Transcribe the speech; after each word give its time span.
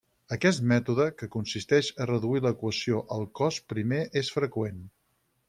Aquest 0.35 0.61
mètode, 0.69 1.05
que 1.19 1.29
consisteix 1.35 1.89
a 1.91 2.07
reduir 2.13 2.41
l'equació 2.47 3.03
al 3.17 3.29
cos 3.41 3.61
primer 3.75 4.01
és 4.25 4.35
freqüent. 4.39 4.83